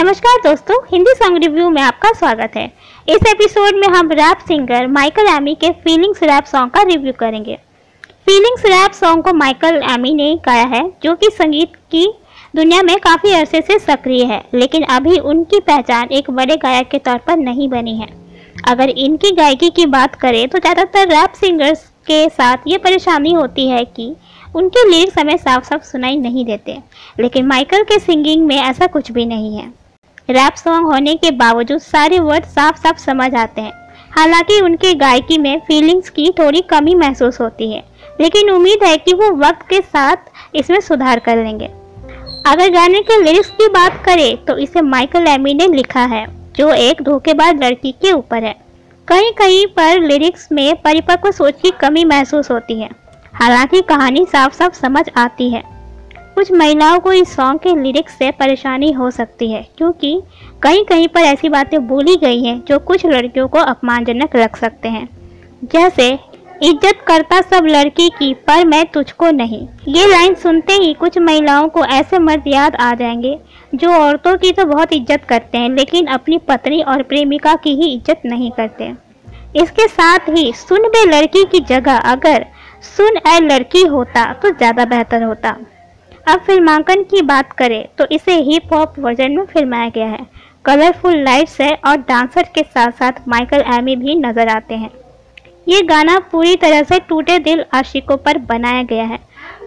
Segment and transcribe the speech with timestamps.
[0.00, 2.64] नमस्कार दोस्तों, Hindi song review में आपका स्वागत है।
[3.08, 7.56] इस एपिसोड में हम रैप सिंगर माइकल एमी के फीलिंग्स रैप सॉन्ग का रिव्यू करेंगे।
[8.26, 12.06] फीलिंग्स रैप सॉन्ग को माइकल एमी ने गाया है, जो कि संगीत की
[12.56, 16.98] दुनिया में काफ़ी अरसे से सक्रिय है, लेकिन अभी उनकी पहचान एक बड़े गायक के
[17.00, 18.08] तौर पर नहीं बनी है।
[18.68, 23.68] अगर इनकी गायकी की बात करें तो ज़्यादातर रैप सिंगर्स के साथ ये परेशानी होती
[23.68, 24.14] है कि
[24.54, 26.78] उनके लिरिक्स हमें साफ़ साफ़ सुनाई नहीं देते।
[27.20, 29.68] लेकिन माइकल के सिंगिंग में ऐसा कुछ भी नहीं है।
[30.32, 33.72] रैप सॉन्ग होने के बावजूद सारे वर्ड साफ़ साफ़ समझ आते हैं।
[34.12, 37.82] हालाँकि उनके गायकी में फीलिंग्स की थोड़ी कमी महसूस होती है,
[38.20, 41.70] लेकिन उम्मीद है कि वो वक्त के साथ इसमें सुधार कर लेंगे।
[42.46, 46.26] अगर गाने के लिरिक्स की बात करें तो इसे माइकल एमी ने लिखा है,
[46.56, 48.54] जो एक धोखेबाज लड़की के ऊपर है।
[49.08, 52.88] कहीं कहीं पर लिरिक्स में परिपक्व सोच की कमी महसूस होती है।
[53.34, 55.62] हालाँकि कहानी साफ़ साफ़ समझ आती है।
[56.40, 60.12] कुछ महिलाओं को इस सॉन्ग के लिरिक्स से परेशानी हो सकती है, क्योंकि
[60.62, 64.88] कहीं कहीं पर ऐसी बातें बोली गई हैं जो कुछ लड़कियों को अपमानजनक लग सकते
[64.88, 65.08] हैं।
[65.64, 66.08] जैसे,
[66.62, 71.68] इज़्ज़त करता सब लड़की की, पर मैं तुझको नहीं। ये लाइन सुनते ही कुछ महिलाओं
[71.68, 73.36] को ऐसे मर्द याद आ जाएँगे,
[73.74, 77.92] जो औरतों की तो बहुत इज़्ज़त करते हैं, लेकिन अपनी पत्नी और प्रेमिका की ही
[77.94, 78.92] इज़्ज़त नहीं करते।
[79.56, 82.46] इसके साथ ही, सुन बे लड़की की जगह, अगर
[82.86, 85.56] सुन ए लड़की होता तो ज़्यादा बेहतर होता।
[86.24, 90.26] अब फिल्मांकन की बात करें तो इसे हिप हॉप वर्जन में फिल्माया गया है।
[90.64, 94.90] कलरफुल लाइट्स है और डांसर के साथ साथ माइकल एमी भी नज़र आते हैं।
[95.68, 99.18] ये गाना पूरी तरह से टूटे दिल आशिकों पर बनाया गया है।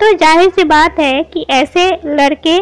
[0.00, 2.58] तो ज़ाहिर सी बात है कि ऐसे लड़के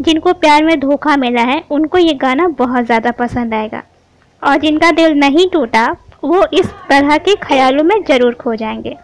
[0.00, 3.82] जिनको प्यार में धोखा मिला है, उनको ये गाना बहुत ज़्यादा पसंद आएगा।
[4.42, 5.86] और जिनका दिल नहीं टूटा,
[6.24, 8.96] वो इस तरह के ख्यालों में ज़रूर खो जाएँगे।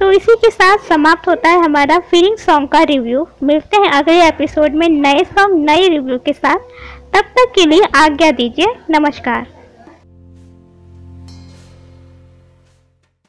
[0.00, 4.26] तो इसी के साथ समाप्त होता है हमारा फीलिंग सॉन्ग का रिव्यू मिलते हैं अगले
[4.26, 6.58] एपिसोड में नए सॉन्ग नए रिव्यू के साथ।
[7.14, 9.46] तब तक के लिए आज्ञा दीजिए। नमस्कार।